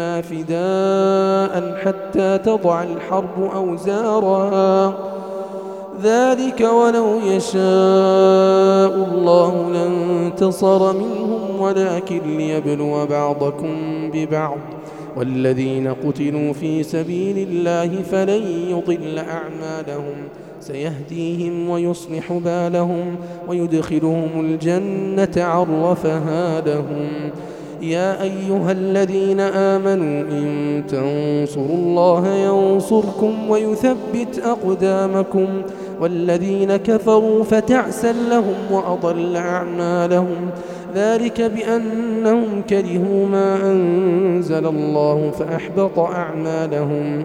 فداء 0.00 1.78
حتى 1.84 2.38
تضع 2.38 2.82
الحرب 2.82 3.50
أوزارها 3.54 4.94
ذلك 6.02 6.60
ولو 6.60 7.20
يشاء 7.20 8.94
الله 9.12 9.72
لانتصر 9.72 10.92
منهم 10.92 11.60
ولكن 11.60 12.36
ليبلو 12.36 13.06
بعضكم 13.06 13.76
ببعض. 14.12 14.58
والذين 15.16 15.94
قتلوا 15.94 16.52
في 16.52 16.82
سبيل 16.82 17.48
الله 17.48 18.02
فلن 18.02 18.42
يضل 18.70 19.18
أعمالهم. 19.18 20.14
سيهديهم 20.60 21.68
ويصلح 21.70 22.32
بالهم 22.32 23.16
ويدخلهم 23.48 24.30
الجنة 24.40 25.44
عرفها 25.44 26.60
لهم. 26.60 27.30
يا 27.90 28.22
أيها 28.22 28.72
الذين 28.72 29.40
آمنوا 29.40 30.22
إن 30.22 30.82
تنصروا 30.88 31.76
الله 31.76 32.28
ينصركم 32.28 33.50
ويثبت 33.50 34.42
أقدامكم 34.44 35.46
والذين 36.00 36.76
كفروا 36.76 37.44
فتعسا 37.44 38.12
لهم 38.12 38.54
وأضل 38.70 39.36
أعمالهم 39.36 40.50
ذلك 40.94 41.40
بأنهم 41.40 42.62
كرهوا 42.70 43.26
ما 43.26 43.70
أنزل 43.70 44.66
الله 44.66 45.30
فأحبط 45.30 45.98
أعمالهم 45.98 47.24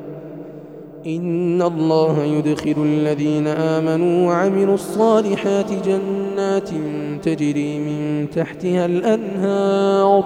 إن 1.05 1.61
الله 1.61 2.23
يدخل 2.23 2.75
الذين 2.77 3.47
آمنوا 3.47 4.27
وعملوا 4.27 4.73
الصالحات 4.73 5.65
جنات 5.85 6.69
تجري 7.23 7.79
من 7.79 8.27
تحتها 8.35 8.85
الأنهار 8.85 10.23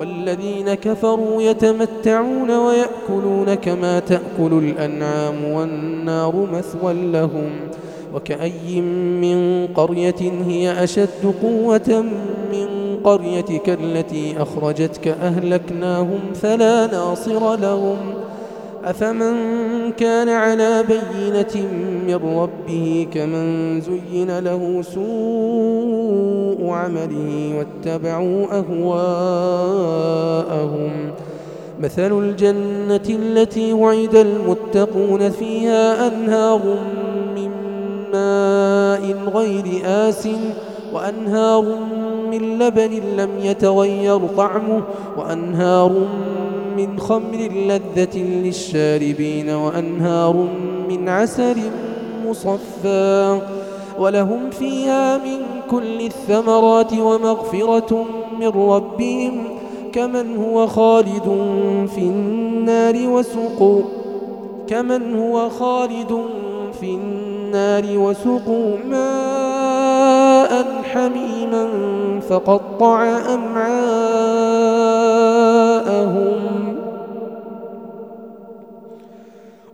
والذين 0.00 0.74
كفروا 0.74 1.42
يتمتعون 1.42 2.50
ويأكلون 2.50 3.54
كما 3.54 3.98
تأكل 3.98 4.52
الأنعام 4.52 5.44
والنار 5.44 6.48
مثوى 6.52 6.92
لهم 6.92 7.50
وكأي 8.14 8.80
من 9.20 9.66
قرية 9.74 10.32
هي 10.46 10.84
أشد 10.84 11.34
قوة 11.42 12.04
من 12.52 12.98
قريتك 13.04 13.78
التي 13.82 14.42
أخرجتك 14.42 15.08
أهلكناهم 15.08 16.20
فلا 16.34 16.86
ناصر 16.86 17.56
لهم 17.56 17.96
أفمن 18.86 19.34
كان 19.92 20.28
على 20.28 20.84
بينة 20.88 21.66
من 22.06 22.38
ربه 22.38 23.08
كمن 23.14 23.80
زين 23.80 24.38
له 24.38 24.82
سوء 24.82 26.70
عمله 26.70 27.54
واتبعوا 27.58 28.46
أهواءهم. 28.58 28.90
مثل 31.80 32.18
الجنة 32.18 33.08
التي 33.08 33.72
وعد 33.72 34.16
المتقون 34.16 35.30
فيها 35.30 36.08
أنهار 36.08 36.60
من 37.36 37.50
ماء 38.12 39.16
غير 39.34 39.64
آس 39.84 40.28
وأنهار 40.92 41.64
من 42.30 42.58
لبن 42.58 43.00
لم 43.16 43.30
يتغير 43.42 44.20
طعمه 44.36 44.82
وأنهار 45.16 45.92
من 46.76 47.00
خمر 47.00 47.48
لذة 47.66 48.18
للشاربين 48.18 49.50
وأنهار 49.50 50.46
من 50.88 51.08
عسل 51.08 51.56
مصفى 52.26 53.40
ولهم 53.98 54.50
فيها 54.50 55.18
من 55.18 55.38
كل 55.70 56.00
الثمرات 56.00 56.92
ومغفرة 56.92 58.04
من 58.40 58.48
ربهم 58.48 59.44
كمن 59.92 60.36
هو 60.36 60.66
خالد 60.66 61.46
في 61.94 62.00
النار 62.00 63.08
وسقوا 63.08 63.82
كمن 64.66 65.18
هو 65.18 65.48
خالد 65.48 66.20
في 66.80 66.94
النار 66.94 67.84
وسقوا 67.98 68.76
ماء 68.88 70.66
حميما 70.92 71.68
فقطع 72.28 73.02
أمعاءهم 73.34 73.75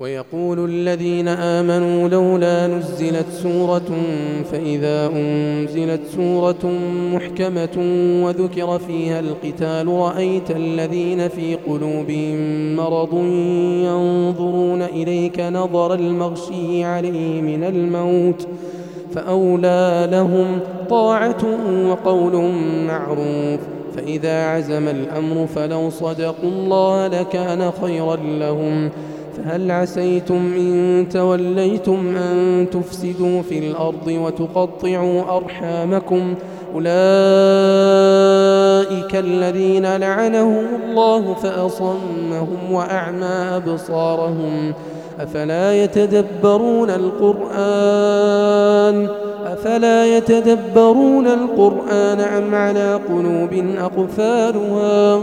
ويقول 0.00 0.64
الذين 0.64 1.28
آمنوا 1.28 2.08
لولا 2.08 2.66
نزلت 2.66 3.26
سورة 3.42 3.90
فإذا 4.52 5.06
أنزلت 5.06 6.00
سورة 6.16 6.66
محكمة 7.14 7.76
وذكر 8.24 8.78
فيها 8.78 9.20
القتال 9.20 9.88
رأيت 9.88 10.50
الذين 10.50 11.28
في 11.28 11.54
قلوبهم 11.54 12.76
مرض 12.76 13.14
ينظرون 13.84 14.82
إليك 14.82 15.40
نظر 15.40 15.94
المغشي 15.94 16.84
عليه 16.84 17.42
من 17.42 17.64
الموت 17.64 18.48
فأولى 19.14 20.08
لهم 20.12 20.60
طاعة 20.90 21.44
وقول 21.88 22.52
معروف 22.86 23.60
فإذا 23.96 24.44
عزم 24.46 24.88
الأمر 24.88 25.46
فلو 25.46 25.90
صدقوا 25.90 26.50
الله 26.50 27.06
لكان 27.06 27.70
خيرا 27.70 28.16
لهم. 28.16 28.90
فهل 29.44 29.70
عسيتم 29.70 30.52
إن 30.56 31.06
توليتم 31.12 32.16
أن 32.16 32.66
تفسدوا 32.70 33.42
في 33.42 33.58
الأرض 33.58 34.06
وتقطعوا 34.06 35.36
أرحامكم؟ 35.36 36.34
أولئك 36.74 36.88
الذين 39.16 39.96
لعنهم 39.96 40.64
الله 40.90 41.34
فأصمهم 41.34 42.72
وأعمى 42.72 43.56
أبصارهم. 43.56 44.74
أفلا 45.20 45.84
يتدبرون 45.84 46.90
القرآن؟ 46.90 47.48
أفلا 49.46 50.16
يتدبرون 50.16 51.26
القرآن 51.26 52.20
أم 52.20 52.54
على 52.54 53.00
قلوب 53.08 53.64
أقفالها؟ 53.78 55.22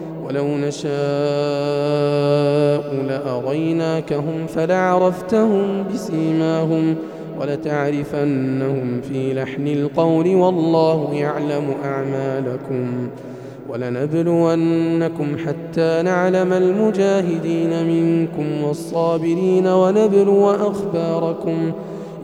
ولو 0.25 0.47
نشاء 0.47 0.91
لأريناكهم 3.07 4.47
فلعرفتهم 4.47 5.83
بسيماهم 5.93 6.95
ولتعرفنهم 7.41 9.01
في 9.01 9.33
لحن 9.33 9.67
القول 9.67 10.35
والله 10.35 11.09
يعلم 11.13 11.73
أعمالكم 11.85 13.07
ولنبلونكم 13.69 15.37
حتى 15.47 16.01
نعلم 16.03 16.53
المجاهدين 16.53 17.87
منكم 17.87 18.63
والصابرين 18.63 19.67
ونبلو 19.67 20.51
أخباركم 20.51 21.71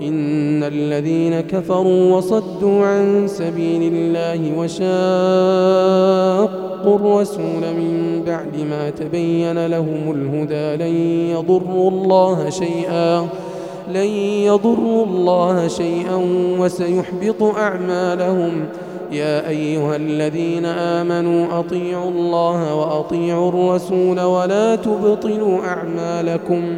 إن 0.02 0.64
الذين 0.64 1.42
كفروا 1.42 2.16
وصدوا 2.16 2.86
عن 2.86 3.24
سبيل 3.28 3.94
الله 3.94 4.58
وشاقوا 4.58 4.88
الرسول 6.96 7.62
من 7.62 8.24
بعد 8.28 8.56
ما 8.70 8.90
تبين 8.90 9.68
لهم 9.68 10.12
الهدى 10.16 10.84
لن 10.84 10.96
يضروا 11.36 11.92
الله 11.92 12.50
شيئا 12.50 13.28
لن 13.92 14.10
يضروا 14.46 15.06
الله 15.06 15.68
شيئا 15.68 16.16
وسيحبط 16.60 17.44
أعمالهم. 17.44 18.66
يا 19.12 19.50
أيها 19.50 19.96
الذين 19.96 20.66
آمنوا 20.66 21.60
أطيعوا 21.60 22.10
الله 22.12 22.76
وأطيعوا 22.76 23.50
الرسول 23.50 24.22
ولا 24.22 24.76
تبطلوا 24.76 25.60
أعمالكم. 25.66 26.78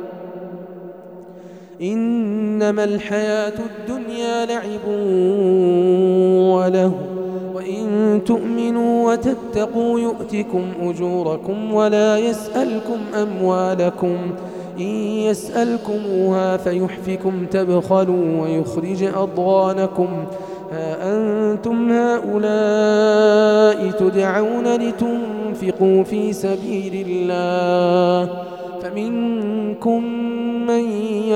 إنما 1.81 2.83
الحياة 2.83 3.53
الدنيا 3.59 4.45
لعب 4.45 4.85
وله. 6.53 6.91
وإن 7.55 8.21
تؤمنوا 8.25 9.11
وتتقوا 9.11 9.99
يؤتكم 9.99 10.63
أجوركم 10.81 11.73
ولا 11.73 12.17
يسألكم 12.17 12.97
أموالكم. 13.21 14.17
إن 14.79 14.95
يسألكموها 15.27 16.57
فيحفكم 16.57 17.45
تبخلوا 17.45 18.41
ويخرج 18.41 19.03
أضغانكم. 19.03 20.07
ها 20.71 21.13
أنتم 21.13 21.91
هؤلاء 21.91 23.91
تدعون 23.91 24.75
لتنفقوا 24.75 26.03
في 26.03 26.33
سبيل 26.33 27.05
الله. 27.07 28.29
فمنكم 28.81 30.03
من 30.03 30.20